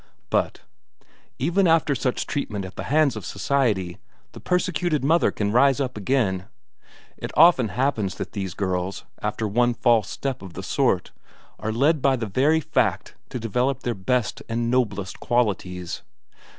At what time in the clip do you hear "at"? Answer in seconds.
2.65-2.75